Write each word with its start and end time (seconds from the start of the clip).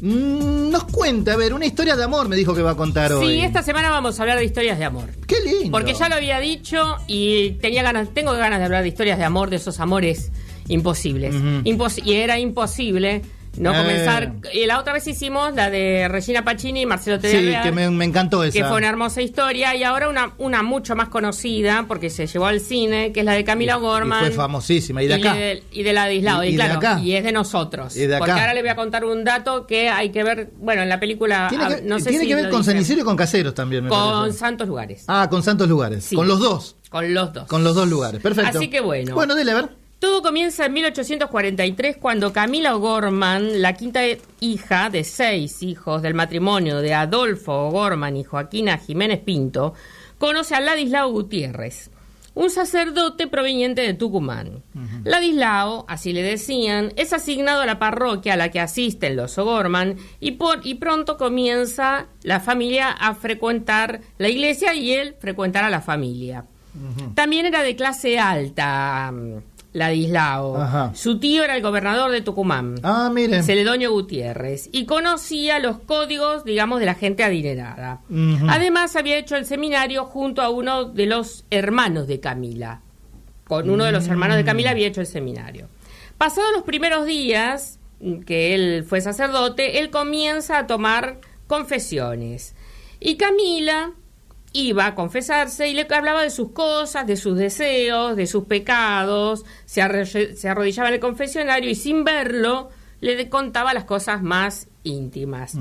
Mm, 0.00 0.70
nos 0.70 0.84
cuenta, 0.84 1.32
a 1.32 1.36
ver, 1.36 1.52
una 1.54 1.66
historia 1.66 1.96
de 1.96 2.04
amor 2.04 2.28
me 2.28 2.36
dijo 2.36 2.54
que 2.54 2.62
va 2.62 2.72
a 2.72 2.76
contar 2.76 3.12
hoy. 3.12 3.26
Sí, 3.38 3.40
esta 3.40 3.62
semana 3.62 3.90
vamos 3.90 4.18
a 4.18 4.22
hablar 4.22 4.38
de 4.38 4.44
historias 4.44 4.78
de 4.78 4.84
amor. 4.84 5.08
Qué 5.26 5.36
lindo. 5.44 5.70
Porque 5.72 5.94
ya 5.94 6.08
lo 6.08 6.14
había 6.14 6.38
dicho 6.40 6.96
y 7.06 7.52
tenía 7.60 7.82
ganas, 7.82 8.08
tengo 8.14 8.32
ganas 8.32 8.58
de 8.60 8.64
hablar 8.66 8.82
de 8.82 8.88
historias 8.88 9.18
de 9.18 9.24
amor, 9.24 9.50
de 9.50 9.56
esos 9.56 9.80
amores 9.80 10.30
imposibles. 10.68 11.34
Impos- 11.34 12.00
y 12.04 12.14
era 12.14 12.38
imposible 12.38 13.22
no 13.58 13.72
Eh. 13.74 13.76
comenzar. 13.76 14.32
Y 14.52 14.66
la 14.66 14.78
otra 14.78 14.92
vez 14.92 15.06
hicimos 15.06 15.54
la 15.54 15.70
de 15.70 16.08
Regina 16.08 16.44
Pacini 16.44 16.82
y 16.82 16.86
Marcelo 16.86 17.16
Sí, 17.16 17.22
Tedesco. 17.22 17.62
que 17.62 17.72
me, 17.72 17.90
me 17.90 18.04
encantó 18.04 18.42
esa. 18.44 18.52
que 18.58 18.64
fue 18.64 18.76
una 18.78 18.88
hermosa 18.88 19.20
historia 19.22 19.74
y 19.74 19.84
ahora 19.84 20.08
una, 20.08 20.32
una 20.38 20.62
mucho 20.62 20.94
más 20.96 21.08
conocida 21.08 21.84
porque 21.88 22.10
se 22.10 22.26
llevó 22.26 22.46
al 22.46 22.60
cine, 22.60 23.12
que 23.12 23.20
es 23.20 23.26
la 23.26 23.32
de 23.32 23.44
Camila 23.44 23.74
Y- 23.74 23.76
y 23.78 23.80
Gorman. 23.80 24.20
fue 24.20 24.30
famosísima. 24.30 25.02
Y 25.02 25.08
de 25.08 25.14
acá. 25.14 25.34
de, 25.34 25.62
y 25.72 25.82
de 25.82 25.92
Ladislao, 25.92 26.44
Y- 26.44 26.46
y, 26.46 26.48
y 26.50 26.52
de 26.52 26.56
claro, 26.64 26.78
acá. 26.78 27.00
y 27.00 27.12
es 27.14 27.24
de 27.24 27.32
nosotros. 27.32 27.96
Y 27.96 28.06
de 28.06 28.16
acá. 28.16 28.18
Porque 28.24 28.40
ahora 28.40 28.54
le 28.54 28.60
voy 28.62 28.70
a 28.70 28.76
contar 28.76 29.04
un 29.04 29.24
dato 29.24 29.66
que 29.66 29.88
hay 29.88 30.10
que 30.10 30.24
ver, 30.24 30.50
bueno, 30.58 30.82
en 30.82 30.88
la 30.88 31.00
película 31.00 31.46
Tiene 31.48 31.64
ah, 31.64 31.68
que, 31.76 31.82
no 31.82 31.98
sé 31.98 32.10
tiene 32.10 32.24
si 32.24 32.28
que 32.30 32.34
ver 32.36 32.50
con 32.50 32.60
Isidro 32.78 33.00
y 33.02 33.04
con 33.04 33.16
Caseros 33.16 33.54
también, 33.54 33.84
me 33.84 33.90
con 33.90 34.20
parece. 34.22 34.38
Santos 34.38 34.68
Lugares. 34.68 35.04
Ah, 35.08 35.26
con 35.30 35.42
Santos 35.42 35.68
Lugares. 35.68 36.04
Sí. 36.04 36.16
Con 36.16 36.28
los 36.28 36.38
dos. 36.40 36.76
Con 36.90 37.12
los 37.12 37.32
dos. 37.32 37.46
Con 37.46 37.64
los 37.64 37.74
dos 37.74 37.86
lugares. 37.88 38.20
Perfecto. 38.22 38.58
Así 38.58 38.68
que 38.70 38.80
bueno. 38.80 39.14
Bueno, 39.14 39.34
dele 39.34 39.52
a 39.52 39.54
ver. 39.56 39.68
Todo 39.98 40.22
comienza 40.22 40.66
en 40.66 40.74
1843 40.74 41.96
cuando 41.96 42.32
Camila 42.32 42.76
O'Gorman, 42.76 43.60
la 43.60 43.72
quinta 43.72 44.02
hija 44.38 44.90
de 44.90 45.02
seis 45.02 45.60
hijos 45.64 46.02
del 46.02 46.14
matrimonio 46.14 46.80
de 46.80 46.94
Adolfo 46.94 47.66
O'Gorman 47.66 48.16
y 48.16 48.22
Joaquina 48.22 48.78
Jiménez 48.78 49.18
Pinto, 49.18 49.74
conoce 50.18 50.54
a 50.54 50.60
Ladislao 50.60 51.10
Gutiérrez, 51.10 51.90
un 52.34 52.48
sacerdote 52.48 53.26
proveniente 53.26 53.82
de 53.82 53.94
Tucumán. 53.94 54.62
Ladislao, 55.02 55.84
así 55.88 56.12
le 56.12 56.22
decían, 56.22 56.92
es 56.94 57.12
asignado 57.12 57.62
a 57.62 57.66
la 57.66 57.80
parroquia 57.80 58.34
a 58.34 58.36
la 58.36 58.52
que 58.52 58.60
asisten 58.60 59.16
los 59.16 59.36
O'Gorman 59.36 59.96
y, 60.20 60.32
por, 60.32 60.64
y 60.64 60.76
pronto 60.76 61.16
comienza 61.16 62.06
la 62.22 62.38
familia 62.38 62.90
a 62.90 63.16
frecuentar 63.16 64.00
la 64.18 64.28
iglesia 64.28 64.74
y 64.74 64.92
él 64.92 65.16
frecuentar 65.18 65.64
a 65.64 65.70
la 65.70 65.80
familia. 65.80 66.44
También 67.16 67.46
era 67.46 67.64
de 67.64 67.74
clase 67.74 68.20
alta, 68.20 69.10
mm, 69.12 69.57
Ladislao. 69.72 70.56
Ajá. 70.56 70.92
Su 70.94 71.18
tío 71.18 71.44
era 71.44 71.54
el 71.56 71.62
gobernador 71.62 72.10
de 72.10 72.20
Tucumán, 72.22 72.76
Ah, 72.82 73.10
miren. 73.12 73.42
Celedonio 73.44 73.92
Gutiérrez, 73.92 74.68
y 74.72 74.86
conocía 74.86 75.58
los 75.58 75.78
códigos, 75.80 76.44
digamos, 76.44 76.80
de 76.80 76.86
la 76.86 76.94
gente 76.94 77.22
adinerada. 77.24 78.00
Además, 78.48 78.96
había 78.96 79.18
hecho 79.18 79.36
el 79.36 79.44
seminario 79.46 80.04
junto 80.06 80.42
a 80.42 80.48
uno 80.50 80.84
de 80.86 81.06
los 81.06 81.44
hermanos 81.50 82.06
de 82.08 82.20
Camila. 82.20 82.80
Con 83.46 83.70
uno 83.70 83.84
de 83.84 83.92
los 83.92 84.06
hermanos 84.08 84.36
de 84.36 84.44
Camila 84.44 84.70
había 84.70 84.88
hecho 84.88 85.00
el 85.00 85.06
seminario. 85.06 85.68
Pasados 86.18 86.50
los 86.54 86.64
primeros 86.64 87.06
días 87.06 87.78
mm, 88.00 88.20
que 88.20 88.54
él 88.54 88.84
fue 88.86 89.00
sacerdote, 89.00 89.78
él 89.78 89.90
comienza 89.90 90.58
a 90.58 90.66
tomar 90.66 91.20
confesiones. 91.46 92.54
Y 93.00 93.16
Camila 93.16 93.92
iba 94.52 94.86
a 94.86 94.94
confesarse 94.94 95.68
y 95.68 95.74
le 95.74 95.86
hablaba 95.90 96.22
de 96.22 96.30
sus 96.30 96.52
cosas, 96.52 97.06
de 97.06 97.16
sus 97.16 97.36
deseos, 97.38 98.16
de 98.16 98.26
sus 98.26 98.44
pecados, 98.44 99.44
se, 99.66 99.82
arrodillaba 99.82 100.88
en 100.88 100.94
el 100.94 101.00
confesionario 101.00 101.70
y 101.70 101.74
sin 101.74 102.04
verlo 102.04 102.70
le 103.00 103.28
contaba 103.28 103.74
las 103.74 103.84
cosas 103.84 104.22
más 104.22 104.68
íntimas. 104.84 105.54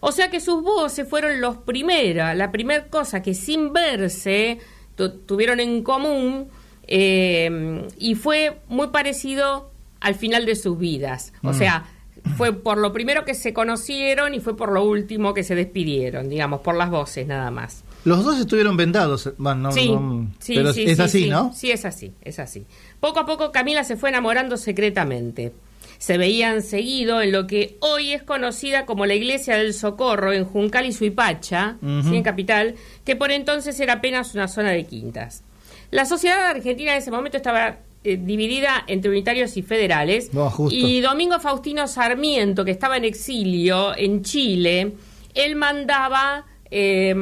O 0.00 0.12
sea 0.12 0.30
que 0.30 0.40
sus 0.40 0.62
voces 0.62 1.06
fueron 1.08 1.40
los 1.40 1.56
primeras, 1.58 2.36
la 2.36 2.50
primera 2.52 2.86
cosa 2.86 3.20
que 3.22 3.34
sin 3.34 3.72
verse 3.72 4.58
tu- 4.94 5.18
tuvieron 5.20 5.58
en 5.60 5.82
común 5.82 6.48
eh, 6.86 7.86
y 7.98 8.14
fue 8.14 8.60
muy 8.68 8.88
parecido 8.88 9.70
al 10.00 10.14
final 10.14 10.46
de 10.46 10.54
sus 10.56 10.78
vidas. 10.78 11.32
O 11.42 11.50
Mm. 11.50 11.54
sea, 11.54 11.84
fue 12.36 12.52
por 12.52 12.78
lo 12.78 12.92
primero 12.92 13.24
que 13.24 13.34
se 13.34 13.52
conocieron 13.52 14.32
y 14.34 14.40
fue 14.40 14.56
por 14.56 14.72
lo 14.72 14.84
último 14.84 15.34
que 15.34 15.42
se 15.44 15.54
despidieron, 15.54 16.28
digamos, 16.28 16.60
por 16.60 16.74
las 16.76 16.88
voces 16.90 17.26
nada 17.26 17.50
más. 17.50 17.84
Los 18.08 18.24
dos 18.24 18.38
estuvieron 18.40 18.76
vendados. 18.76 19.30
Bueno, 19.38 19.60
no, 19.68 19.72
Sí, 19.72 19.88
no- 19.90 20.30
sí, 20.38 20.54
pero 20.56 20.72
sí, 20.72 20.84
es 20.84 20.96
sí, 20.96 21.02
así, 21.02 21.22
sí. 21.24 21.30
¿no? 21.30 21.52
Sí, 21.54 21.70
es 21.70 21.84
así, 21.84 22.12
es 22.22 22.38
así. 22.38 22.64
Poco 23.00 23.20
a 23.20 23.26
poco 23.26 23.52
Camila 23.52 23.84
se 23.84 23.96
fue 23.96 24.08
enamorando 24.08 24.56
secretamente. 24.56 25.52
Se 25.98 26.16
veían 26.16 26.62
seguido 26.62 27.20
en 27.22 27.32
lo 27.32 27.46
que 27.48 27.76
hoy 27.80 28.12
es 28.12 28.22
conocida 28.22 28.86
como 28.86 29.04
la 29.04 29.14
Iglesia 29.14 29.56
del 29.56 29.74
Socorro 29.74 30.32
en 30.32 30.44
Juncal 30.44 30.86
y 30.86 30.92
Suipacha, 30.92 31.76
Ujú. 31.82 32.08
¿sí, 32.10 32.16
en 32.16 32.22
Capital, 32.22 32.74
que 33.04 33.16
por 33.16 33.30
entonces 33.32 33.78
era 33.80 33.94
apenas 33.94 34.34
una 34.34 34.46
zona 34.48 34.70
de 34.70 34.84
quintas. 34.84 35.42
La 35.90 36.04
sociedad 36.06 36.46
argentina 36.46 36.92
en 36.92 36.98
ese 36.98 37.10
momento 37.10 37.36
estaba 37.36 37.78
eh, 38.04 38.16
dividida 38.16 38.84
entre 38.86 39.10
unitarios 39.10 39.56
y 39.56 39.62
federales. 39.62 40.32
No, 40.32 40.48
justo. 40.50 40.74
Y 40.78 41.00
Domingo 41.00 41.40
Faustino 41.40 41.88
Sarmiento, 41.88 42.64
que 42.64 42.70
estaba 42.70 42.96
en 42.96 43.04
exilio 43.04 43.96
en 43.96 44.22
Chile, 44.22 44.92
él 45.34 45.56
mandaba 45.56 46.46
eh, 46.70 47.14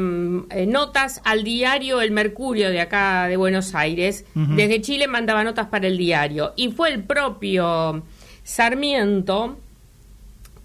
eh, 0.50 0.66
notas 0.66 1.20
al 1.24 1.44
diario 1.44 2.00
El 2.00 2.10
Mercurio 2.10 2.70
de 2.70 2.80
acá 2.80 3.26
de 3.28 3.36
Buenos 3.36 3.74
Aires. 3.74 4.24
Desde 4.34 4.80
Chile 4.80 5.06
mandaba 5.08 5.44
notas 5.44 5.66
para 5.68 5.86
el 5.86 5.96
diario. 5.98 6.52
Y 6.56 6.68
fue 6.72 6.90
el 6.92 7.02
propio 7.04 8.02
Sarmiento 8.44 9.58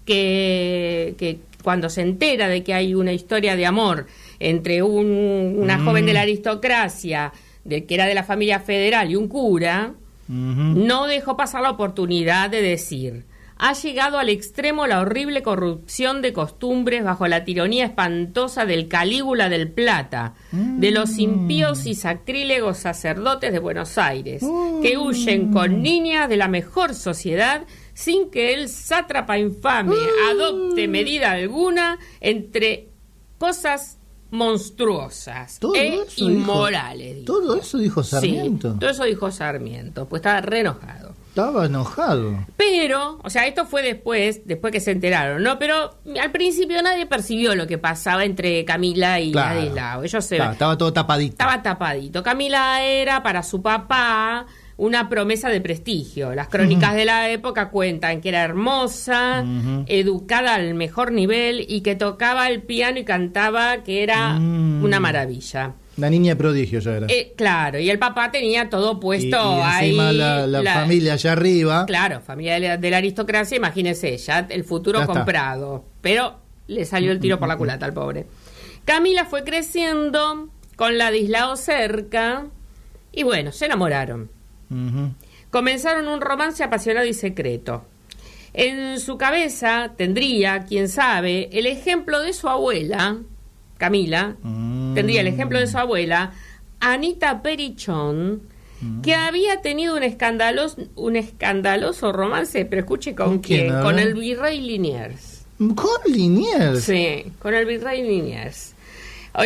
que, 0.04 1.14
que 1.18 1.38
cuando 1.62 1.88
se 1.88 2.00
entera 2.02 2.48
de 2.48 2.62
que 2.64 2.74
hay 2.74 2.94
una 2.94 3.12
historia 3.12 3.54
de 3.56 3.66
amor 3.66 4.06
entre 4.40 4.82
un- 4.82 5.54
una 5.58 5.78
Mm. 5.78 5.84
joven 5.84 6.06
de 6.06 6.12
la 6.12 6.22
aristocracia, 6.22 7.32
de, 7.64 7.84
que 7.84 7.94
era 7.94 8.06
de 8.06 8.14
la 8.14 8.24
familia 8.24 8.58
federal, 8.60 9.10
y 9.10 9.16
un 9.16 9.28
cura, 9.28 9.92
no 10.28 11.06
dejó 11.06 11.36
pasar 11.36 11.62
la 11.62 11.70
oportunidad 11.70 12.48
de 12.48 12.62
decir, 12.62 13.24
ha 13.64 13.74
llegado 13.74 14.18
al 14.18 14.28
extremo 14.28 14.88
la 14.88 15.00
horrible 15.00 15.40
corrupción 15.44 16.20
de 16.20 16.32
costumbres 16.32 17.04
bajo 17.04 17.28
la 17.28 17.44
tiranía 17.44 17.84
espantosa 17.84 18.66
del 18.66 18.88
Calígula 18.88 19.48
del 19.48 19.70
Plata, 19.70 20.34
de 20.50 20.90
los 20.90 21.16
impíos 21.18 21.86
y 21.86 21.94
sacrílegos 21.94 22.78
sacerdotes 22.78 23.52
de 23.52 23.60
Buenos 23.60 23.98
Aires, 23.98 24.42
que 24.82 24.98
huyen 24.98 25.52
con 25.52 25.80
niñas 25.80 26.28
de 26.28 26.38
la 26.38 26.48
mejor 26.48 26.92
sociedad 26.96 27.62
sin 27.94 28.30
que 28.32 28.52
el 28.52 28.68
sátrapa 28.68 29.38
infame 29.38 29.94
adopte 30.28 30.88
medida 30.88 31.30
alguna 31.30 32.00
entre 32.20 32.88
cosas 33.38 33.98
monstruosas 34.32 35.58
Todo 35.60 35.74
e 35.76 36.02
eso 36.02 36.28
inmorales. 36.28 37.16
dijo. 37.20 37.26
Todo 37.26 37.60
eso 37.60 37.78
dijo 37.78 38.02
Sarmiento. 38.02 38.72
Sí, 38.72 38.78
todo 38.80 38.90
eso 38.90 39.04
dijo 39.04 39.30
Sarmiento, 39.30 40.08
pues 40.08 40.18
estaba 40.20 40.40
re 40.40 40.60
enojado. 40.60 41.11
Estaba 41.32 41.64
enojado. 41.64 42.44
Pero, 42.58 43.18
o 43.24 43.30
sea, 43.30 43.46
esto 43.46 43.64
fue 43.64 43.80
después, 43.82 44.42
después 44.44 44.70
que 44.70 44.80
se 44.80 44.90
enteraron, 44.90 45.42
¿no? 45.42 45.58
Pero 45.58 45.96
al 46.20 46.30
principio 46.30 46.82
nadie 46.82 47.06
percibió 47.06 47.54
lo 47.54 47.66
que 47.66 47.78
pasaba 47.78 48.26
entre 48.26 48.66
Camila 48.66 49.18
y 49.18 49.32
Claro. 49.32 49.60
Ladislao. 49.60 50.04
Ellos 50.04 50.24
se 50.26 50.36
Claro, 50.36 50.52
estaba 50.52 50.76
todo 50.76 50.92
tapadito. 50.92 51.32
estaba 51.32 51.62
tapadito. 51.62 52.22
Camila 52.22 52.82
era 52.82 53.22
para 53.22 53.42
su 53.42 53.62
papá 53.62 54.44
una 54.76 55.08
promesa 55.08 55.48
de 55.48 55.62
prestigio. 55.62 56.34
Las 56.34 56.48
crónicas 56.48 56.94
de 56.94 57.06
la 57.06 57.30
época 57.30 57.70
cuentan 57.70 58.20
que 58.20 58.28
era 58.28 58.42
hermosa, 58.42 59.42
educada 59.86 60.54
al 60.56 60.74
mejor 60.74 61.12
nivel 61.12 61.64
y 61.66 61.80
que 61.80 61.94
tocaba 61.94 62.46
el 62.50 62.60
piano 62.62 62.98
y 62.98 63.04
cantaba 63.04 63.78
que 63.84 64.02
era 64.02 64.34
Mm. 64.38 64.84
una 64.84 65.00
maravilla. 65.00 65.76
La 65.98 66.08
niña 66.08 66.34
prodigio 66.36 66.78
ya 66.80 66.96
era. 66.96 67.06
Eh, 67.10 67.34
claro, 67.36 67.78
y 67.78 67.90
el 67.90 67.98
papá 67.98 68.30
tenía 68.30 68.70
todo 68.70 68.92
y, 68.92 69.00
puesto 69.00 69.26
y 69.58 69.60
ahí. 69.62 69.88
encima 69.90 70.12
la, 70.12 70.46
la 70.46 70.62
la- 70.62 70.74
familia 70.74 71.12
allá 71.14 71.32
arriba. 71.32 71.84
Claro, 71.86 72.20
familia 72.20 72.54
de 72.54 72.60
la, 72.60 72.76
de 72.78 72.90
la 72.90 72.96
aristocracia, 72.96 73.56
imagínese, 73.58 74.16
ya 74.16 74.46
el 74.48 74.64
futuro 74.64 75.00
Ya 75.00 75.06
comprado. 75.06 75.84
Pero 76.00 76.36
le 76.68 76.84
salió 76.86 77.12
el 77.12 77.20
tiro 77.20 77.38
por 77.38 77.48
la 77.48 77.56
culata 77.58 77.84
al 77.84 77.92
pobre. 77.92 78.24
Camila 78.86 79.26
fue 79.26 79.44
creciendo 79.44 80.48
con 80.76 80.96
Ladislao 80.96 81.56
cerca 81.56 82.46
y 83.12 83.22
bueno, 83.24 83.52
se 83.52 83.66
enamoraron. 83.66 84.30
Comenzaron 85.50 86.08
un 86.08 86.20
romance 86.20 86.64
apasionado 86.64 87.06
y 87.06 87.12
secreto. 87.14 87.84
En 88.54 88.98
su 89.00 89.16
cabeza 89.18 89.92
tendría, 89.96 90.64
quién 90.64 90.88
sabe, 90.88 91.48
el 91.52 91.66
ejemplo 91.66 92.20
de 92.20 92.32
su 92.32 92.48
abuela, 92.48 93.18
Camila, 93.78 94.36
Mm. 94.42 94.81
Tendría 94.94 95.20
el 95.20 95.26
ejemplo 95.26 95.58
de 95.58 95.66
su 95.66 95.78
abuela, 95.78 96.32
Anita 96.80 97.42
Perichón, 97.42 98.42
Mm. 98.80 99.00
que 99.02 99.14
había 99.14 99.60
tenido 99.62 99.96
un 99.96 100.02
escandaloso, 100.02 100.76
un 100.96 101.14
escandaloso 101.14 102.10
romance, 102.12 102.64
pero 102.64 102.80
escuche 102.80 103.14
con, 103.14 103.26
¿Con 103.28 103.38
quién, 103.38 103.80
con 103.80 104.00
el 104.00 104.14
virrey 104.14 104.60
Liniers. 104.60 105.44
Con 105.58 106.12
Liniers. 106.12 106.82
Sí, 106.82 107.26
con 107.38 107.54
el 107.54 107.64
virrey 107.64 108.02
Liniers. 108.02 108.74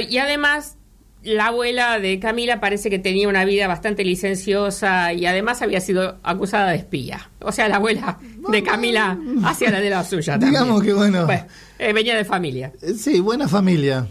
Y 0.08 0.16
además, 0.16 0.76
la 1.22 1.48
abuela 1.48 1.98
de 2.00 2.18
Camila 2.18 2.60
parece 2.60 2.88
que 2.88 2.98
tenía 2.98 3.28
una 3.28 3.44
vida 3.44 3.68
bastante 3.68 4.04
licenciosa 4.04 5.12
y 5.12 5.26
además 5.26 5.60
había 5.60 5.80
sido 5.82 6.16
acusada 6.22 6.70
de 6.70 6.76
espía. 6.76 7.28
O 7.40 7.52
sea, 7.52 7.68
la 7.68 7.76
abuela 7.76 8.18
de 8.48 8.62
Camila 8.62 9.18
hacía 9.44 9.70
la 9.70 9.80
de 9.80 9.90
la 9.90 10.02
suya. 10.02 10.32
también. 10.38 10.52
Digamos 10.52 10.82
que 10.82 10.94
bueno. 10.94 11.26
eh, 11.78 11.92
venía 11.92 12.16
de 12.16 12.24
familia. 12.24 12.72
Sí, 12.96 13.20
buena 13.20 13.48
familia. 13.48 14.06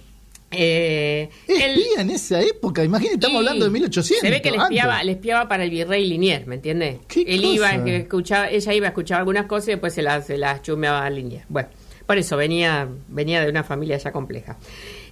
Eh, 0.58 1.30
él- 1.48 1.80
Espía 1.80 2.02
en 2.02 2.10
esa 2.10 2.42
época, 2.42 2.84
imagínate, 2.84 3.16
estamos 3.16 3.38
hablando 3.38 3.66
de 3.66 3.72
1800. 3.72 4.22
Se 4.22 4.30
ve 4.30 4.42
que 4.42 4.52
le 4.52 4.58
espiaba, 4.58 5.04
le 5.04 5.12
espiaba 5.14 5.48
para 5.48 5.64
el 5.64 5.70
virrey 5.70 6.08
Liniers, 6.08 6.48
¿me 6.48 6.56
entiendes? 6.56 6.98
¿Qué 7.08 7.22
Él 7.28 7.42
cosa? 7.42 7.54
iba, 7.76 7.90
escuchaba, 7.98 8.50
ella 8.50 8.74
iba 8.74 8.86
a 8.88 8.90
escuchar 8.90 9.20
algunas 9.20 9.46
cosas 9.46 9.68
y 9.70 9.72
después 9.72 9.94
se 9.94 10.02
las, 10.02 10.28
se 10.28 10.38
las 10.38 10.62
chumeaba 10.62 11.06
a 11.06 11.10
Liniers. 11.10 11.46
Bueno, 11.50 11.70
Por 12.06 12.18
eso 12.20 12.38
venía, 12.38 12.88
venía 13.08 13.42
de 13.44 13.50
una 13.50 13.64
familia 13.64 13.98
ya 13.98 14.12
compleja. 14.12 14.58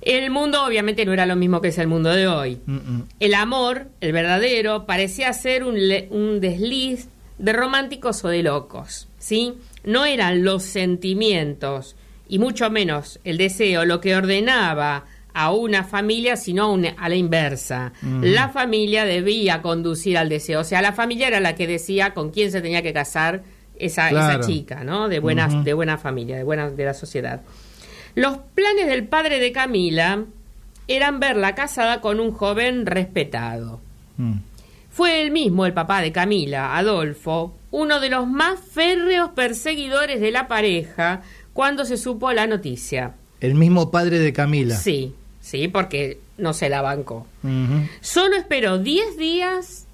El 0.01 0.29
mundo 0.29 0.63
obviamente 0.63 1.05
no 1.05 1.13
era 1.13 1.25
lo 1.25 1.35
mismo 1.35 1.59
que 1.61 1.69
es 1.69 1.77
el 1.79 1.87
mundo 1.87 2.09
de 2.11 2.27
hoy. 2.27 2.59
Mm, 2.65 2.73
mm. 2.75 3.07
El 3.19 3.33
amor, 3.33 3.87
el 4.01 4.11
verdadero, 4.11 4.85
parecía 4.85 5.33
ser 5.33 5.63
un, 5.63 5.87
le- 5.87 6.07
un 6.11 6.39
desliz 6.39 7.07
de 7.39 7.51
románticos 7.53 8.23
o 8.25 8.27
de 8.29 8.43
locos, 8.43 9.07
¿sí? 9.17 9.53
No 9.83 10.05
eran 10.05 10.43
los 10.43 10.61
sentimientos 10.63 11.95
y 12.27 12.39
mucho 12.39 12.69
menos 12.69 13.19
el 13.23 13.37
deseo 13.37 13.85
lo 13.85 13.99
que 13.99 14.15
ordenaba 14.15 15.05
a 15.33 15.51
una 15.51 15.83
familia, 15.83 16.37
sino 16.37 16.71
una- 16.71 16.95
a 16.97 17.09
la 17.09 17.15
inversa. 17.15 17.93
La 18.21 18.49
familia 18.49 19.05
debía 19.05 19.61
conducir 19.61 20.17
al 20.17 20.29
deseo, 20.29 20.61
o 20.61 20.63
sea, 20.63 20.81
la 20.81 20.93
familia 20.93 21.27
era 21.27 21.39
la 21.39 21.55
que 21.55 21.67
decía 21.67 22.13
con 22.13 22.29
quién 22.31 22.51
se 22.51 22.61
tenía 22.61 22.81
que 22.81 22.93
casar 22.93 23.43
esa, 23.75 24.09
esa 24.09 24.39
chica, 24.41 24.83
¿no? 24.83 25.09
De 25.09 25.19
buena, 25.19 25.47
Ujú. 25.47 25.63
de 25.63 25.73
buena 25.73 25.97
familia, 25.97 26.37
de 26.37 26.43
buena 26.43 26.69
de 26.69 26.85
la 26.85 26.93
sociedad. 26.93 27.41
Los 28.15 28.37
planes 28.53 28.85
del 28.87 29.05
padre 29.07 29.39
de 29.39 29.51
Camila 29.51 30.25
eran 30.87 31.19
verla 31.19 31.55
casada 31.55 31.99
con 32.01 32.19
un 32.19 32.31
joven 32.31 32.85
respetado. 32.85 33.81
Mm. 34.17 34.33
Fue 34.91 35.23
él 35.23 35.31
mismo, 35.31 35.65
el 35.65 35.73
papá 35.73 36.01
de 36.01 36.11
Camila, 36.11 36.77
Adolfo, 36.77 37.55
uno 37.71 37.99
de 37.99 38.09
los 38.11 38.27
más 38.27 38.59
férreos 38.59 39.31
perseguidores 39.31 40.21
de 40.21 40.29
la 40.29 40.47
pareja 40.47 41.21
cuando 41.53 41.85
se 41.85 41.97
supo 41.97 42.31
la 42.31 42.45
noticia. 42.45 43.15
El 43.39 43.55
mismo 43.55 43.89
padre 43.89 44.19
de 44.19 44.31
Camila. 44.31 44.75
Sí, 44.75 45.15
sí, 45.43 45.67
porque 45.67 46.19
no 46.39 46.53
se 46.53 46.69
la 46.69 46.81
bancó. 46.81 47.27
Solo 48.01 48.35
esperó 48.35 48.79
10 48.79 49.17
días 49.17 49.85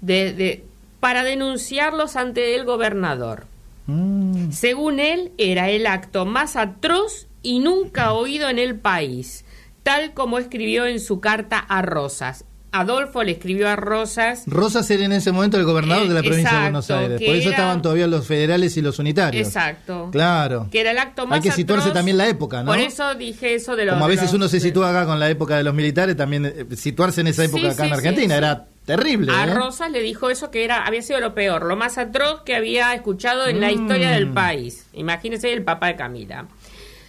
de- 0.00 0.32
de- 0.32 0.64
para 1.00 1.22
denunciarlos 1.24 2.16
ante 2.16 2.54
el 2.54 2.64
gobernador. 2.64 3.46
Mm. 3.86 4.52
Según 4.52 4.98
él, 5.00 5.32
era 5.36 5.68
el 5.68 5.86
acto 5.86 6.24
más 6.24 6.56
atroz 6.56 7.26
y 7.42 7.58
nunca 7.58 8.14
oído 8.14 8.48
en 8.48 8.58
el 8.58 8.78
país, 8.78 9.44
tal 9.82 10.14
como 10.14 10.38
escribió 10.38 10.86
en 10.86 11.00
su 11.00 11.20
carta 11.20 11.58
a 11.58 11.82
Rosas. 11.82 12.46
Adolfo 12.80 13.22
le 13.22 13.32
escribió 13.32 13.68
a 13.68 13.76
Rosas 13.76 14.42
Rosas 14.46 14.90
era 14.90 15.04
en 15.04 15.12
ese 15.12 15.32
momento 15.32 15.56
el 15.56 15.64
gobernador 15.64 16.04
Eh, 16.04 16.08
de 16.08 16.14
la 16.14 16.20
provincia 16.22 16.52
de 16.54 16.60
Buenos 16.62 16.90
Aires. 16.90 17.20
Por 17.24 17.34
eso 17.34 17.48
era- 17.48 17.50
estaban 17.56 17.82
todavía 17.82 18.06
los 18.06 18.26
federales 18.26 18.76
y 18.76 18.82
los 18.82 18.98
unitarios. 18.98 19.46
Exacto. 19.46 20.08
Claro. 20.12 20.68
que 20.70 20.80
era 20.80 20.90
el 20.90 20.98
acto 20.98 21.26
más 21.26 21.36
Hay 21.36 21.42
que 21.42 21.52
situarse 21.52 21.90
también 21.90 22.16
la 22.18 22.28
época, 22.28 22.62
¿no? 22.62 22.70
Por 22.72 22.78
eso 22.80 23.14
dije 23.14 23.54
eso 23.54 23.76
de 23.76 23.84
los 23.84 23.94
Como 23.94 24.04
a 24.04 24.08
veces 24.08 24.24
los- 24.24 24.34
uno 24.34 24.48
se 24.48 24.60
sitúa 24.60 24.90
acá 24.90 25.06
con 25.06 25.18
la 25.20 25.30
época 25.30 25.56
de 25.56 25.64
los 25.64 25.74
militares, 25.74 26.16
también 26.16 26.46
eh, 26.46 26.66
situarse 26.76 27.20
en 27.20 27.28
esa 27.28 27.42
Sí, 27.42 27.48
época 27.48 27.68
acá 27.72 27.82
sí, 27.84 27.88
en 27.88 27.92
Argentina 27.94 28.34
sí. 28.34 28.38
era 28.38 28.66
terrible. 28.84 29.32
A 29.32 29.44
¿eh? 29.46 29.54
Rosas 29.54 29.90
le 29.90 30.00
dijo 30.02 30.28
eso 30.30 30.50
que 30.50 30.64
era 30.64 30.84
había 30.84 31.00
sido 31.02 31.20
lo 31.20 31.34
peor, 31.34 31.64
lo 31.64 31.76
más 31.76 31.96
atroz 31.98 32.42
que 32.42 32.54
había 32.56 32.92
escuchado 32.94 33.46
en 33.46 33.60
la 33.60 33.68
Mm. 33.68 33.70
historia 33.82 34.10
del 34.10 34.28
país. 34.32 34.86
Imagínese 34.92 35.52
el 35.52 35.62
papá 35.62 35.86
de 35.88 35.96
Camila. 35.96 36.46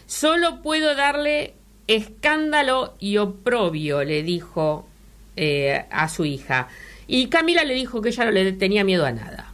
Solo 0.05 0.61
puedo 0.61 0.95
darle 0.95 1.53
escándalo 1.87 2.95
y 2.99 3.17
oprobio, 3.17 4.03
le 4.03 4.23
dijo 4.23 4.87
eh, 5.35 5.85
a 5.89 6.07
su 6.09 6.25
hija. 6.25 6.67
Y 7.07 7.27
Camila 7.27 7.63
le 7.63 7.73
dijo 7.73 8.01
que 8.01 8.09
ella 8.09 8.25
no 8.25 8.31
le 8.31 8.51
tenía 8.53 8.83
miedo 8.83 9.05
a 9.05 9.11
nada. 9.11 9.53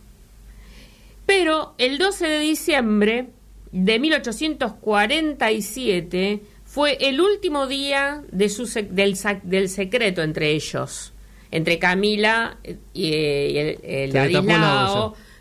Pero 1.26 1.74
el 1.78 1.98
12 1.98 2.28
de 2.28 2.40
diciembre 2.40 3.28
de 3.72 4.00
1847 4.00 6.42
fue 6.66 6.98
el 7.02 7.22
último 7.22 7.68
día 7.68 8.24
de 8.32 8.50
su 8.50 8.64
sec- 8.64 8.90
del, 8.90 9.16
sac- 9.16 9.42
del 9.44 9.70
secreto 9.70 10.22
entre 10.24 10.52
ellos, 10.52 11.14
entre 11.52 11.80
Camila 11.80 12.58
y, 12.94 13.14
eh, 13.14 13.50
y 13.52 13.58
el, 13.58 13.80
el. 13.84 14.12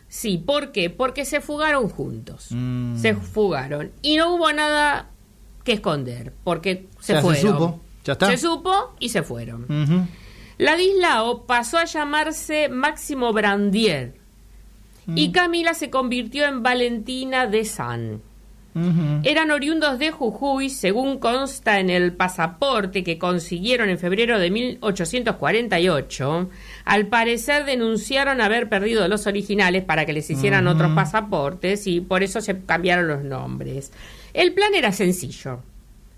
Sí, 0.08 0.38
¿por 0.38 0.72
qué? 0.72 0.90
Porque 0.90 1.24
se 1.24 1.40
fugaron 1.40 1.88
juntos. 1.88 2.48
Mm. 2.50 2.96
Se 2.98 3.14
fugaron. 3.14 3.92
Y 4.02 4.16
no 4.16 4.34
hubo 4.34 4.52
nada 4.52 5.08
que 5.62 5.72
esconder, 5.74 6.32
porque 6.42 6.86
se 7.00 7.12
Ya 7.12 7.20
se 7.20 7.26
fueron. 7.26 7.52
supo, 7.52 7.80
ya 8.04 8.12
está. 8.14 8.26
Se 8.26 8.36
supo 8.36 8.96
y 8.98 9.10
se 9.10 9.22
fueron. 9.22 10.08
Ladislao 10.60 11.46
pasó 11.46 11.78
a 11.78 11.86
llamarse 11.86 12.68
Máximo 12.68 13.32
Brandier 13.32 14.12
Mm. 15.06 15.16
y 15.16 15.32
Camila 15.32 15.72
se 15.72 15.88
convirtió 15.88 16.44
en 16.44 16.62
Valentina 16.62 17.46
de 17.46 17.64
San. 17.64 18.20
Eran 19.24 19.50
oriundos 19.50 19.98
de 19.98 20.12
Jujuy, 20.12 20.70
según 20.70 21.18
consta 21.18 21.80
en 21.80 21.90
el 21.90 22.12
pasaporte 22.12 23.02
que 23.02 23.18
consiguieron 23.18 23.88
en 23.88 23.98
febrero 23.98 24.38
de 24.38 24.48
1848. 24.50 26.50
Al 26.84 27.06
parecer 27.08 27.64
denunciaron 27.64 28.40
haber 28.40 28.68
perdido 28.68 29.08
los 29.08 29.26
originales 29.26 29.82
para 29.82 30.06
que 30.06 30.12
les 30.12 30.30
hicieran 30.30 30.68
otros 30.68 30.92
pasaportes 30.92 31.88
y 31.88 32.00
por 32.00 32.22
eso 32.22 32.40
se 32.40 32.60
cambiaron 32.60 33.08
los 33.08 33.24
nombres. 33.24 33.90
El 34.34 34.52
plan 34.52 34.72
era 34.74 34.92
sencillo. 34.92 35.62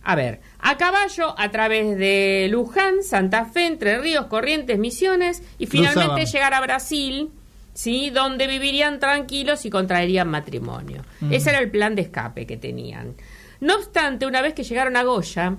A 0.04 0.14
ver, 0.16 0.40
a 0.58 0.76
caballo 0.76 1.34
a 1.38 1.50
través 1.50 1.96
de 1.96 2.48
Luján, 2.50 3.02
Santa 3.02 3.44
Fe, 3.44 3.66
Entre 3.66 3.98
Ríos, 3.98 4.26
Corrientes, 4.26 4.78
Misiones 4.78 5.42
y 5.58 5.66
finalmente 5.66 6.26
llegar 6.26 6.54
a 6.54 6.60
Brasil, 6.60 7.30
¿sí? 7.74 8.10
donde 8.10 8.46
vivirían 8.48 8.98
tranquilos 8.98 9.64
y 9.64 9.70
contraerían 9.70 10.28
matrimonio. 10.28 11.02
Ese 11.30 11.50
era 11.50 11.60
el 11.60 11.70
plan 11.70 11.94
de 11.94 12.02
escape 12.02 12.46
que 12.46 12.56
tenían. 12.56 13.14
No 13.60 13.76
obstante, 13.76 14.26
una 14.26 14.42
vez 14.42 14.54
que 14.54 14.64
llegaron 14.64 14.96
a 14.96 15.04
Goya, 15.04 15.56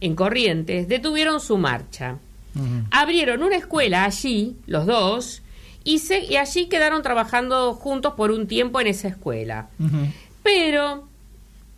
en 0.00 0.14
Corrientes, 0.14 0.88
detuvieron 0.88 1.40
su 1.40 1.56
marcha. 1.56 2.18
Ujú. 2.54 2.84
Abrieron 2.90 3.42
una 3.42 3.56
escuela 3.56 4.04
allí, 4.04 4.56
los 4.66 4.84
dos, 4.84 5.42
y, 5.84 6.00
se- 6.00 6.20
y 6.24 6.36
allí 6.36 6.66
quedaron 6.66 7.00
trabajando 7.02 7.72
juntos 7.72 8.12
por 8.14 8.30
un 8.30 8.46
tiempo 8.46 8.78
en 8.80 8.88
esa 8.88 9.08
escuela. 9.08 9.68
Ujú. 9.78 10.06
Pero, 10.42 11.08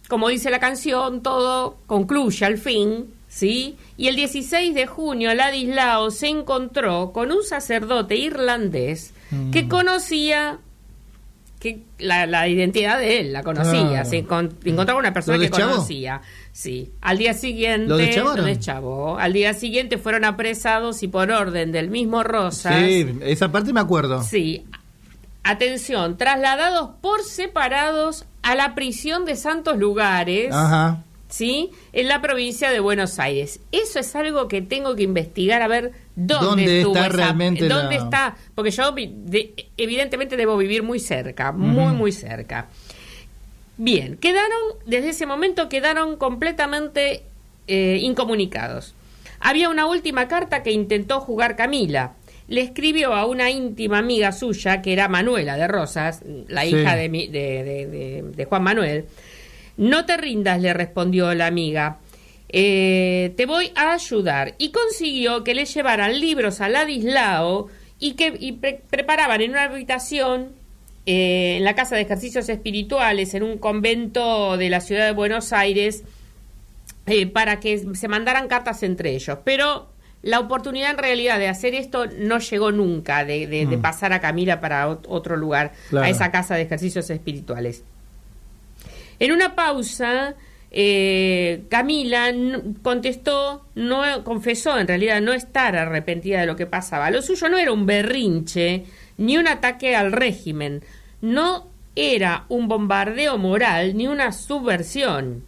como 0.09 0.29
dice 0.29 0.51
la 0.51 0.59
canción, 0.61 1.23
todo 1.23 1.77
concluye 1.87 2.45
al 2.47 2.59
fin, 2.59 3.07
¿sí? 3.29 3.77
Y 3.97 4.09
el 4.09 4.17
16 4.17 4.75
de 4.75 4.87
junio 4.87 5.35
Ladislao 5.35 6.11
se 6.11 6.29
encontró 6.29 7.13
con 7.13 7.31
un 7.33 7.43
sacerdote 7.43 8.17
irlandés 8.17 9.13
Mm. 9.31 9.51
que 9.51 9.69
conocía 9.69 10.59
que 11.61 11.81
la, 11.99 12.25
la 12.27 12.47
identidad 12.49 12.99
de 12.99 13.19
él, 13.21 13.33
la 13.33 13.43
conocía, 13.43 13.89
Claro. 13.89 14.09
se 14.09 14.25
encon- 14.25 14.53
encontraba 14.65 15.01
una 15.01 15.13
persona 15.13 15.37
¿Lo 15.39 15.43
que 15.43 15.51
conocía. 15.51 16.23
Sí, 16.53 16.93
al 17.01 17.19
día 17.19 17.35
siguiente 17.35 17.89
¿Lo 17.89 17.97
deschavó. 17.97 19.19
Al 19.19 19.33
día 19.33 19.53
siguiente 19.55 19.99
fueron 19.99 20.25
apresados 20.25 21.03
y 21.03 21.09
por 21.09 21.31
orden 21.33 21.73
del 21.73 21.91
mismo 21.91 22.23
Rosas 22.23 22.77
Sí, 22.87 23.07
esa 23.23 23.51
parte 23.53 23.73
me 23.73 23.81
acuerdo. 23.81 24.23
Sí. 24.23 24.65
Atención, 25.43 26.17
trasladados 26.17 26.91
por 27.01 27.23
separados 27.25 28.25
a 28.51 28.55
la 28.55 28.75
prisión 28.75 29.25
de 29.25 29.37
Santos 29.37 29.77
Lugares, 29.79 30.55
Ajá. 30.55 31.03
¿sí? 31.29 31.71
En 31.93 32.09
la 32.09 32.21
provincia 32.23 32.71
de 32.71 32.81
Buenos 32.81 33.19
Aires. 33.19 33.61
Eso 33.73 33.99
es 33.99 34.15
algo 34.17 34.49
que 34.49 34.63
tengo 34.63 34.97
que 34.97 35.03
investigar 35.03 35.61
a 35.63 35.69
ver 35.69 35.93
dónde, 36.17 36.47
¿Dónde 36.47 36.79
estuvo 36.79 36.95
está 36.97 37.07
esa- 37.09 37.17
realmente 37.17 37.69
dónde 37.69 37.97
la- 37.97 38.05
está, 38.05 38.37
porque 38.55 38.71
yo 38.71 38.93
vi- 38.93 39.13
de- 39.15 39.67
evidentemente 39.77 40.37
debo 40.37 40.57
vivir 40.57 40.83
muy 40.83 40.99
cerca, 40.99 41.53
muy 41.53 41.93
muy 41.95 42.13
cerca. 42.13 42.69
Bien, 43.77 44.17
quedaron 44.17 44.59
desde 44.87 45.11
ese 45.11 45.27
momento 45.27 45.69
quedaron 45.69 46.17
completamente 46.17 47.23
eh, 47.69 47.99
incomunicados. 48.01 48.95
Había 49.41 49.69
una 49.69 49.87
última 49.87 50.27
carta 50.27 50.63
que 50.63 50.73
intentó 50.73 51.21
jugar 51.21 51.55
Camila. 51.55 52.15
Le 52.49 52.63
escribió 52.63 53.15
a 53.15 53.27
una 53.27 53.51
íntima 53.51 53.99
amiga 53.99 54.33
suya, 54.33 54.81
que 54.83 54.93
era 54.93 55.07
Manuela 55.09 55.57
de 55.57 55.69
Rosas, 55.69 56.23
la 56.49 56.63
Sí. 56.63 56.69
hija 56.69 56.97
de, 56.97 57.09
mi- 57.09 57.27
de- 57.29 58.25
de- 58.35 58.45
Juan 58.47 58.63
Manuel. 58.63 59.05
No 59.77 60.05
te 60.07 60.17
rindas, 60.17 60.61
le 60.61 60.73
respondió 60.75 61.33
la 61.35 61.47
amiga. 61.47 61.99
Eh, 62.49 63.35
te 63.37 63.45
voy 63.47 63.71
a 63.77 63.93
ayudar. 63.93 64.55
Y 64.59 64.71
consiguió 64.71 65.45
que 65.45 65.55
le 65.55 65.67
llevaran 65.67 66.19
libros 66.19 66.61
a 66.63 66.69
Ladislao 66.71 67.69
y 68.01 68.15
que 68.15 68.35
y 68.41 68.53
pre- 68.53 68.81
preparaban 68.89 69.41
en 69.43 69.51
una 69.51 69.65
habitación 69.65 70.53
eh, 71.05 71.57
en 71.59 71.65
la 71.65 71.75
Casa 71.75 71.97
de 71.97 72.03
Ejercicios 72.03 72.49
Espirituales, 72.49 73.35
en 73.35 73.43
un 73.43 73.59
convento 73.59 74.57
de 74.57 74.69
la 74.71 74.81
ciudad 74.81 75.05
de 75.07 75.13
Buenos 75.13 75.53
Aires, 75.53 76.03
eh, 77.07 77.27
para 77.27 77.61
que 77.61 77.79
se 77.95 78.09
mandaran 78.09 78.49
cartas 78.49 78.83
entre 78.83 79.15
ellos. 79.15 79.39
Pero 79.45 79.89
la 80.23 80.41
oportunidad 80.41 80.91
en 80.91 80.99
realidad 80.99 81.39
de 81.39 81.49
hacer 81.49 81.75
esto 81.75 82.07
no 82.19 82.39
llegó 82.39 82.73
nunca, 82.73 83.25
de, 83.25 83.47
de- 83.47 83.67
de 83.67 83.77
Mm. 83.77 83.83
pasar 83.83 84.13
a 84.13 84.21
Camila 84.21 84.61
para 84.61 84.89
ot- 84.89 85.05
otro 85.09 85.37
lugar, 85.37 85.73
Claro. 85.91 86.07
a 86.07 86.09
esa 86.11 86.31
Casa 86.31 86.55
de 86.57 86.63
Ejercicios 86.63 87.09
Espirituales. 87.11 87.85
En 89.21 89.33
una 89.33 89.55
pausa, 89.55 90.35
eh, 90.71 91.63
Camila 91.71 92.33
contestó, 92.83 93.65
no 93.75 94.03
confesó 94.25 94.79
en 94.79 94.87
realidad 94.89 95.21
no 95.21 95.33
estar 95.33 95.77
arrepentida 95.77 96.41
de 96.41 96.47
lo 96.47 96.57
que 96.57 96.67
pasaba. 96.67 97.11
Lo 97.11 97.23
suyo 97.23 97.49
no 97.49 97.59
era 97.59 97.73
un 97.73 97.87
berrinche 97.87 98.85
ni 99.17 99.37
un 99.39 99.49
ataque 99.49 99.97
al 99.97 100.13
régimen, 100.13 100.83
no 101.21 101.67
era 101.97 102.45
un 102.49 102.69
bombardeo 102.69 103.39
moral 103.39 103.97
ni 103.97 104.07
una 104.07 104.31
subversión. 104.33 105.43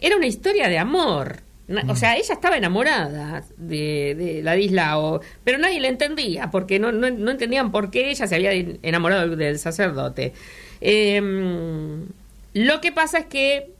Era 0.00 0.16
una 0.16 0.26
historia 0.26 0.68
de 0.68 0.78
amor. 0.78 1.40
O 1.88 1.96
sea, 1.96 2.16
ella 2.16 2.32
estaba 2.32 2.56
enamorada 2.56 3.44
de, 3.58 4.14
de 4.16 4.42
Ladislao, 4.42 5.20
pero 5.44 5.58
nadie 5.58 5.80
la 5.80 5.88
entendía, 5.88 6.50
porque 6.50 6.78
no, 6.78 6.92
no, 6.92 7.10
no 7.10 7.30
entendían 7.30 7.70
por 7.70 7.90
qué 7.90 8.10
ella 8.10 8.26
se 8.26 8.34
había 8.34 8.52
enamorado 8.82 9.36
del, 9.36 9.58
sacerdote. 9.58 10.32
Eh, 10.80 11.20
lo 12.54 12.80
que 12.80 12.92
pasa 12.92 13.18
es 13.18 13.26
que 13.26 13.70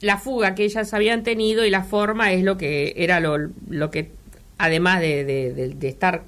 la 0.00 0.18
fuga 0.18 0.54
que 0.54 0.64
ellas 0.64 0.92
habían 0.92 1.22
tenido 1.22 1.64
y 1.64 1.70
la 1.70 1.84
forma 1.84 2.32
es 2.32 2.42
lo 2.44 2.58
que 2.58 2.92
era 2.96 3.20
lo, 3.20 3.38
lo 3.70 3.90
que, 3.90 4.10
además 4.58 5.00
de, 5.00 5.24
de- 5.24 5.52
de- 5.54 5.68
de 5.70 5.88
estar 5.88 6.24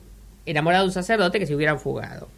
enamorado 0.47 0.85
de 0.85 0.89
un 0.89 0.95
sacerdote, 0.95 1.39
que 1.39 1.47
se 1.47 1.55
hubieran 1.55 1.79
fugado. 1.79 2.29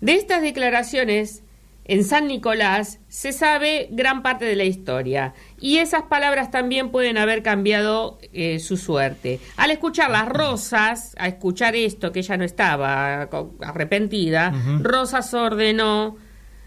De 0.00 0.14
estas 0.14 0.42
declaraciones, 0.42 1.42
en 1.86 2.02
San 2.04 2.26
Nicolás 2.28 2.98
se 3.08 3.32
sabe 3.32 3.88
gran 3.90 4.22
parte 4.22 4.44
de 4.46 4.56
la 4.56 4.64
historia 4.64 5.34
y 5.60 5.78
esas 5.78 6.02
palabras 6.04 6.50
también 6.50 6.90
pueden 6.90 7.18
haber 7.18 7.42
cambiado 7.42 8.18
eh, 8.32 8.58
su 8.58 8.76
suerte. 8.76 9.38
Al 9.56 9.70
escuchar 9.70 10.10
las 10.10 10.28
Rosas, 10.28 11.14
a 11.18 11.28
escuchar 11.28 11.76
esto, 11.76 12.10
que 12.12 12.20
ella 12.20 12.36
no 12.36 12.44
estaba 12.44 13.28
arrepentida. 13.60 14.52
Rosas 14.80 15.32
ordenó 15.34 16.16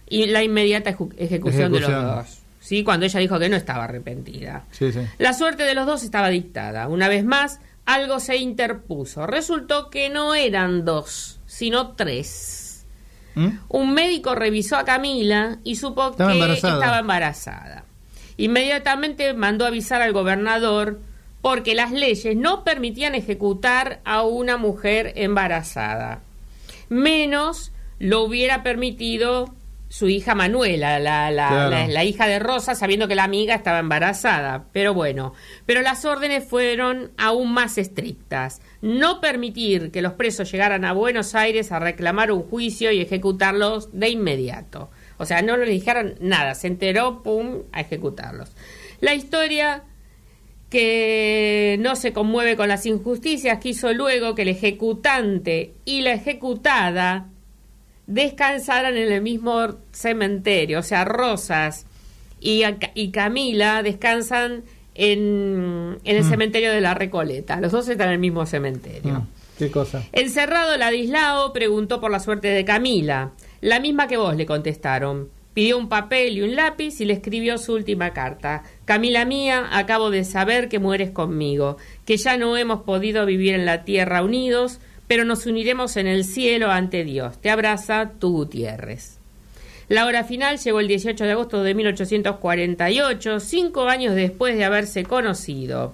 y 0.10 0.28
la 0.28 0.44
inmediata 0.44 0.92
eju- 0.96 1.14
ejecución, 1.18 1.72
de 1.72 1.80
Ejecución. 1.80 2.06
los 2.06 2.16
dos. 2.16 2.38
¿sí? 2.60 2.84
Cuando 2.84 3.06
ella 3.06 3.20
dijo 3.20 3.40
que 3.40 3.50
no 3.50 3.56
estaba 3.56 3.86
arrepentida. 3.86 4.66
Sí, 4.72 4.92
sí. 4.92 5.00
La 5.18 5.34
suerte 5.34 5.64
de 5.64 5.74
los 5.76 5.86
dos 5.86 6.04
estaba 6.04 6.30
dictada. 6.30 6.88
Una 6.88 7.08
vez 7.08 7.26
más, 7.26 7.60
algo 7.86 8.20
se 8.20 8.38
interpuso. 8.38 9.26
Resultó 9.26 9.90
que 9.90 10.10
no 10.10 10.36
eran 10.36 10.86
dos, 10.86 11.40
sino 11.46 11.94
tres. 11.96 12.64
¿Mm? 13.38 13.60
Un 13.70 13.94
médico 13.94 14.36
revisó 14.36 14.77
a 14.77 14.84
Camila 14.86 15.60
y 15.63 15.75
supo 15.75 16.10
Estaba 16.12 16.32
que 16.32 16.38
embarazada. 16.39 16.74
estaba 16.74 17.00
embarazada. 17.00 17.84
Inmediatamente 18.38 19.34
mandó 19.34 19.65
avisar 19.65 20.01
al 20.01 20.13
gobernador 20.13 21.00
porque 21.41 21.75
las 21.75 21.91
leyes 21.91 22.36
no 22.36 22.63
permitían 22.63 23.15
ejecutar 23.15 24.01
a 24.06 24.24
una 24.24 24.58
mujer 24.58 25.13
embarazada. 25.15 26.22
Menos 26.89 27.72
lo 28.00 28.22
hubiera 28.24 28.63
permitido 28.63 29.53
su 29.89 30.10
hija 30.10 30.36
Manuela, 30.36 31.00
la, 31.00 31.32
la- 31.32 31.48
Claro. 31.48 31.70
la- 31.70 31.88
la 31.88 32.03
hija 32.03 32.27
de 32.27 32.39
Rosa, 32.39 32.75
sabiendo 32.75 33.08
que 33.08 33.15
la 33.15 33.24
amiga 33.24 33.56
estaba 33.56 33.79
embarazada. 33.79 34.65
Pero 34.74 34.94
bueno, 34.94 35.34
pero 35.65 35.82
las 35.82 36.03
órdenes 36.03 36.44
fueron 36.46 37.12
aún 37.17 37.53
más 37.53 37.77
estrictas. 37.77 38.62
No 38.82 39.22
permitir 39.22 39.91
que 39.91 40.01
los 40.01 40.13
presos 40.13 40.51
llegaran 40.51 40.84
a 40.86 40.91
Buenos 40.94 41.36
Aires 41.36 41.72
a 41.72 41.79
reclamar 41.79 42.32
un 42.32 42.44
juicio 42.44 42.91
y 42.91 43.00
ejecutarlos 43.01 43.89
de 43.98 44.10
inmediato. 44.10 44.89
O 45.17 45.25
sea, 45.25 45.41
no 45.41 45.56
le 45.58 45.65
dijeron 45.70 46.15
nada, 46.20 46.53
se 46.53 46.67
enteró, 46.67 47.24
pum, 47.24 47.63
a 47.72 47.79
ejecutarlos. 47.82 48.51
La 49.00 49.15
historia 49.15 49.84
que 50.70 51.77
no 51.79 51.96
se 51.96 52.12
conmueve 52.13 52.56
con 52.58 52.67
las 52.67 52.86
injusticias 52.86 53.60
quiso 53.60 53.94
luego 53.94 54.36
que 54.36 54.41
el 54.41 54.50
ejecutante 54.50 55.74
y 55.86 56.01
la 56.01 56.12
ejecutada 56.13 57.27
descansaran 58.08 58.98
en 58.98 59.12
el 59.12 59.22
mismo 59.22 59.76
cementerio. 59.92 60.80
O 60.80 60.84
sea, 60.84 61.06
Rosas 61.06 61.86
y, 62.40 62.62
Ca- 62.62 62.92
y 62.96 63.12
Camila 63.12 63.84
descansan 63.84 64.64
en, 64.96 65.98
en 66.04 66.16
el 66.18 66.24
Mm. 66.24 66.30
cementerio 66.30 66.72
de 66.72 66.82
la 66.82 66.94
Recoleta. 66.94 67.60
Los 67.62 67.72
dos 67.72 67.88
están 67.88 68.08
en 68.08 68.14
el 68.14 68.20
mismo 68.20 68.46
cementerio. 68.46 69.14
Mm, 69.20 69.28
¿Qué 69.60 69.72
cosa? 69.72 70.04
Encerrado 70.12 70.76
Ladislao 70.78 71.54
preguntó 71.54 72.00
por 72.02 72.12
la 72.12 72.20
suerte 72.20 72.48
de 72.48 72.66
Camila, 72.66 73.32
la 73.62 73.80
misma 73.80 74.08
que 74.08 74.18
vos 74.18 74.36
le 74.36 74.46
contestaron. 74.46 75.30
Pidió 75.54 75.78
un 75.80 75.90
papel 75.90 76.38
y 76.38 76.42
un 76.44 76.56
lápiz 76.56 77.02
y 77.02 77.06
le 77.06 77.14
escribió 77.14 77.58
su 77.58 77.74
última 77.74 78.14
carta. 78.14 78.62
Camila 78.86 79.26
mía, 79.26 79.68
acabo 79.72 80.12
de 80.12 80.24
saber 80.24 80.70
que 80.70 80.78
mueres 80.78 81.10
conmigo, 81.10 81.78
que 82.06 82.18
ya 82.18 82.38
no 82.38 82.56
hemos 82.58 82.84
podido 82.84 83.26
vivir 83.26 83.56
en 83.56 83.66
la 83.66 83.84
tierra 83.84 84.22
unidos, 84.22 84.80
pero 85.08 85.26
nos 85.26 85.46
uniremos 85.46 85.98
en 85.98 86.08
el 86.08 86.24
cielo 86.24 86.72
ante 86.72 87.04
Dios. 87.04 87.40
Te 87.42 87.50
abraza 87.50 88.12
tu 88.20 88.32
Gutiérrez. 88.32 89.18
La 89.90 90.06
hora 90.06 90.26
final 90.26 90.58
llegó 90.58 90.82
el 90.82 90.88
18 90.88 91.24
de 91.24 91.32
agosto 91.32 91.64
de 91.64 91.74
1848, 91.74 93.40
cinco 93.40 93.88
años 93.88 94.16
después 94.16 94.58
de 94.58 94.66
haberse 94.66 95.04
conocido 95.04 95.94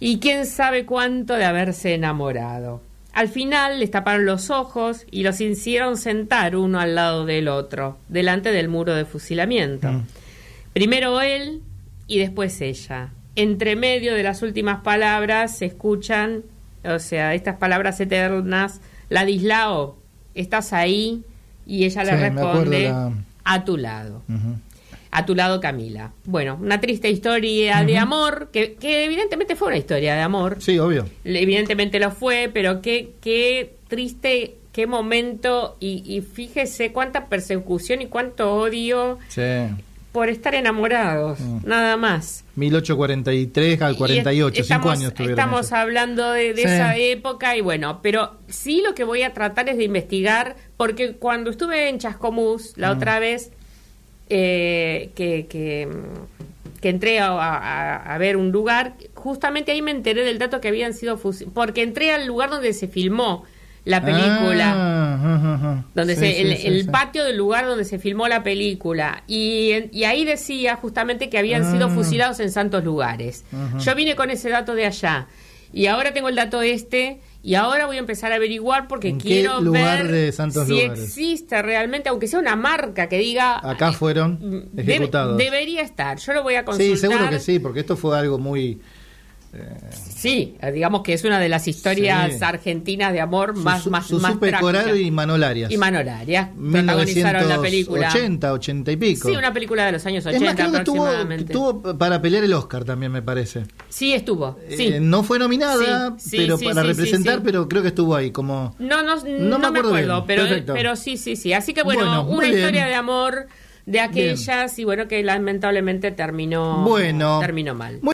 y 0.00 0.18
quién 0.18 0.46
sabe 0.46 0.86
cuánto 0.86 1.34
de 1.34 1.44
haberse 1.44 1.94
enamorado. 1.94 2.80
Al 3.12 3.28
final 3.28 3.80
les 3.80 3.90
taparon 3.90 4.24
los 4.24 4.50
ojos 4.50 5.04
y 5.10 5.22
los 5.22 5.40
hicieron 5.40 5.96
sentar 5.96 6.56
uno 6.56 6.80
al 6.80 6.94
lado 6.94 7.26
del 7.26 7.48
otro, 7.48 7.98
delante 8.08 8.50
del 8.50 8.68
muro 8.68 8.94
de 8.94 9.04
fusilamiento. 9.04 9.92
Mm. 9.92 10.06
Primero 10.72 11.20
él 11.20 11.60
y 12.06 12.18
después 12.18 12.60
ella. 12.60 13.10
Entre 13.36 13.76
medio 13.76 14.14
de 14.14 14.22
las 14.22 14.42
últimas 14.42 14.82
palabras 14.82 15.58
se 15.58 15.66
escuchan, 15.66 16.42
o 16.84 16.98
sea, 16.98 17.34
estas 17.34 17.56
palabras 17.56 18.00
eternas, 18.00 18.80
Ladislao, 19.08 19.96
¿estás 20.34 20.72
ahí? 20.72 21.22
Y 21.66 21.84
ella 21.84 22.04
le 22.04 22.12
Sí, 22.12 22.16
responde, 22.18 22.82
la- 22.84 23.12
a 23.44 23.64
tu 23.64 23.76
lado 23.76 24.22
a 25.12 25.26
tu 25.26 25.34
lado 25.34 25.58
Camila. 25.60 26.12
Bueno, 26.24 26.56
una 26.60 26.80
triste 26.80 27.10
historia 27.10 27.82
de 27.82 27.98
amor, 27.98 28.50
que, 28.52 28.74
que 28.74 29.04
evidentemente 29.04 29.56
fue 29.56 29.66
una 29.68 29.76
historia 29.76 30.14
de 30.14 30.20
amor, 30.20 30.58
Sí, 30.60 30.78
obvio. 30.78 31.04
evidentemente 31.24 31.98
lo 31.98 32.12
fue, 32.12 32.48
pero 32.54 32.80
qué, 32.80 33.14
qué 33.20 33.74
triste, 33.88 34.54
qué 34.72 34.86
momento, 34.86 35.76
y, 35.80 36.04
y 36.06 36.20
fíjese 36.20 36.92
cuánta 36.92 37.26
persecución 37.26 38.02
y 38.02 38.06
cuánto 38.06 38.54
odio 38.54 39.18
Sí. 39.28 39.42
Por 40.12 40.28
estar 40.28 40.54
enamorados, 40.54 41.38
Mm. 41.40 41.58
nada 41.64 41.96
más. 41.96 42.44
1843 42.56 43.80
al 43.82 43.92
Y 43.94 43.96
48, 43.96 44.48
est- 44.60 44.66
cinco 44.68 44.74
estamos, 44.80 44.98
años 44.98 45.14
tuvieron 45.14 45.38
Estamos 45.38 45.72
hablando 45.72 46.32
de, 46.32 46.52
de 46.54 46.62
Sí. 46.62 46.68
esa 46.68 46.96
época 46.96 47.56
y 47.56 47.60
bueno, 47.60 48.00
pero 48.02 48.32
sí 48.48 48.82
lo 48.84 48.94
que 48.94 49.04
voy 49.04 49.22
a 49.22 49.32
tratar 49.34 49.68
es 49.68 49.76
de 49.76 49.84
investigar, 49.84 50.56
porque 50.76 51.12
cuando 51.12 51.50
estuve 51.50 51.88
en 51.88 51.98
Chascomús 51.98 52.72
la 52.76 52.92
Mm. 52.92 52.96
otra 52.96 53.18
vez, 53.20 53.52
eh, 54.28 55.10
que, 55.14 55.46
que, 55.48 55.88
que 56.80 56.88
entré 56.88 57.20
a, 57.20 57.28
a- 57.32 58.14
a 58.14 58.18
ver 58.18 58.36
un 58.36 58.50
lugar, 58.52 58.94
justamente 59.14 59.72
ahí 59.72 59.82
me 59.82 59.90
enteré 59.90 60.24
del 60.24 60.38
dato 60.38 60.60
que 60.60 60.68
habían 60.68 60.94
sido 60.94 61.18
fusi- 61.18 61.46
porque 61.52 61.82
entré 61.82 62.12
al 62.12 62.26
lugar 62.26 62.50
donde 62.50 62.72
se 62.72 62.88
filmó 62.88 63.44
la 63.84 64.02
película 64.04 64.72
Ah. 64.76 65.59
Donde 65.94 66.14
Sí, 66.14 66.20
se, 66.20 66.32
sí, 66.34 66.40
el, 66.42 66.56
sí, 66.56 66.66
el 66.68 66.82
sí. 66.84 66.88
patio 66.90 67.24
del 67.24 67.36
lugar 67.36 67.66
donde 67.66 67.84
se 67.84 67.98
filmó 67.98 68.28
la 68.28 68.42
película 68.42 69.22
y, 69.26 69.72
y 69.92 70.04
ahí 70.04 70.24
decía 70.24 70.76
justamente 70.76 71.28
que 71.30 71.38
habían 71.38 71.62
Ah. 71.64 71.72
sido 71.72 71.88
fusilados 71.90 72.38
en 72.40 72.50
santos 72.52 72.84
lugares. 72.84 73.44
Yo 73.78 73.94
vine 73.94 74.14
con 74.14 74.30
ese 74.30 74.48
dato 74.50 74.74
de 74.74 74.86
allá 74.86 75.26
y 75.72 75.86
ahora 75.86 76.12
tengo 76.12 76.28
el 76.28 76.36
dato 76.36 76.62
este 76.62 77.20
y 77.42 77.54
ahora 77.54 77.86
voy 77.86 77.96
a 77.96 78.00
empezar 78.00 78.32
a 78.32 78.34
averiguar 78.36 78.86
porque 78.86 79.08
¿En 79.08 79.18
qué 79.18 79.28
quiero 79.28 79.60
lugar 79.62 80.02
ver 80.04 80.12
de 80.12 80.32
santos 80.32 80.66
si 80.66 80.72
lugares? 80.82 81.04
existe 81.04 81.62
realmente, 81.62 82.08
aunque 82.10 82.26
sea 82.28 82.38
una 82.38 82.54
marca 82.54 83.08
que 83.08 83.18
diga 83.18 83.58
Acá 83.68 83.92
fueron 83.92 84.38
Mm, 84.74 84.78
ejecutados. 84.78 85.38
debería 85.38 85.80
estar. 85.82 86.18
Yo 86.18 86.32
lo 86.34 86.42
voy 86.42 86.54
a 86.56 86.64
consultar. 86.64 86.96
sí, 86.96 87.00
seguro 87.00 87.30
que 87.30 87.38
sí, 87.40 87.58
porque 87.58 87.80
esto 87.80 87.96
fue 87.96 88.18
algo 88.18 88.38
muy... 88.38 88.80
Sí, 89.90 90.56
eh, 90.60 90.70
digamos 90.72 91.02
que 91.02 91.12
es 91.12 91.24
una 91.24 91.38
de 91.40 91.48
las 91.48 91.66
historias 91.66 92.34
Sí. 92.34 92.38
argentinas 92.44 93.12
de 93.12 93.20
amor 93.20 93.56
más 93.56 93.82
Su- 93.82 93.90
más 93.90 94.06
Susupe 94.06 94.52
más 94.52 94.62
y 94.96 95.10
Manolarias. 95.10 95.70
y 95.72 95.76
Manolarias 95.76 96.48
protagonizaron 96.56 97.48
la 97.48 97.60
película. 97.60 98.08
1980, 98.12 98.52
80 98.52 98.92
y 98.92 98.96
pico. 98.96 99.28
Sí, 99.28 99.36
una 99.36 99.52
película 99.52 99.86
de 99.86 99.92
los 99.92 100.06
años 100.06 100.24
es 100.26 100.36
80 100.36 100.44
más, 100.46 100.54
creo 100.54 100.72
que 100.72 100.84
tuvo, 100.84 101.02
aproximadamente. 101.06 101.52
tuvo 101.52 101.98
para 101.98 102.20
pelear 102.22 102.44
el 102.44 102.52
Oscar 102.52 102.84
también, 102.84 103.12
me 103.12 103.22
parece. 103.22 103.64
Sí, 103.88 104.12
estuvo. 104.12 104.58
Sí. 104.68 104.86
Eh, 104.88 105.00
no 105.00 105.22
fue 105.22 105.38
nominada, 105.38 106.14
Sí, 106.18 106.30
sí, 106.30 106.36
pero 106.36 106.56
sí, 106.56 106.64
para 106.66 106.82
sí, 106.82 106.88
representar, 106.88 107.34
sí, 107.34 107.38
sí. 107.40 107.44
pero 107.44 107.68
creo 107.68 107.82
que 107.82 107.88
estuvo 107.88 108.14
ahí 108.14 108.30
como... 108.30 108.74
No, 108.78 109.02
no, 109.02 109.16
no, 109.16 109.58
me 109.58 109.70
me 109.70 109.78
acuerdo 109.78 110.24
pero, 110.26 110.44
Perfecto. 110.46 110.74
pero 110.74 110.96
sí, 110.96 111.16
sí, 111.16 111.36
sí. 111.36 111.52
Así 111.52 111.74
que 111.74 111.82
bueno, 111.82 112.24
una 112.24 112.40
bien. 112.46 112.54
historia 112.58 112.86
de 112.86 112.94
amor 112.94 113.46
de 113.86 113.98
aquellas 114.00 114.78
y 114.78 114.84
bueno, 114.84 115.08
que 115.08 115.22
lamentablemente 115.24 116.12
terminó, 116.12 116.84
Bueno. 116.84 117.40
terminó 117.40 117.74
mal. 117.74 117.94
Muy 117.94 118.00